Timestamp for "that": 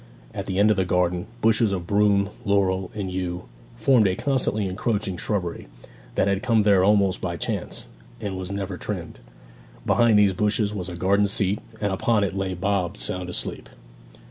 6.15-6.27